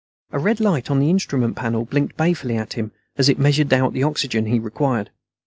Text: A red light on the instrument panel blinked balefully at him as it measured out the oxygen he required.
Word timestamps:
A 0.31 0.39
red 0.39 0.59
light 0.59 0.89
on 0.89 0.97
the 0.97 1.11
instrument 1.11 1.55
panel 1.55 1.85
blinked 1.85 2.17
balefully 2.17 2.57
at 2.57 2.73
him 2.73 2.91
as 3.19 3.29
it 3.29 3.37
measured 3.37 3.71
out 3.71 3.93
the 3.93 4.01
oxygen 4.01 4.47
he 4.47 4.57
required. 4.57 5.11